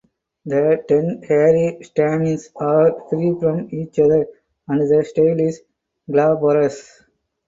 The 0.47 0.83
ten 0.89 1.21
hairy 1.27 1.77
stamens 1.83 2.49
are 2.55 3.05
free 3.11 3.35
from 3.39 3.67
each 3.71 3.99
other 3.99 4.25
and 4.67 4.81
the 4.81 5.05
style 5.05 5.39
is 5.39 5.61
glabrous. 6.09 7.03